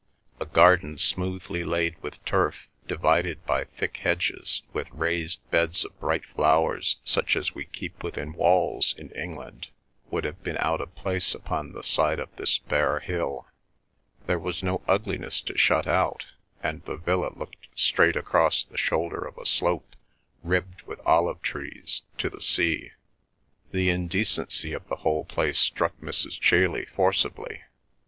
[0.39, 6.25] A garden smoothly laid with turf, divided by thick hedges, with raised beds of bright
[6.25, 9.67] flowers, such as we keep within walls in England,
[10.09, 13.45] would have been out of place upon the side of this bare hill.
[14.25, 16.25] There was no ugliness to shut out,
[16.63, 19.95] and the villa looked straight across the shoulder of a slope,
[20.41, 22.89] ribbed with olive trees, to the sea.
[23.71, 26.39] The indecency of the whole place struck Mrs.
[26.39, 27.61] Chailey forcibly.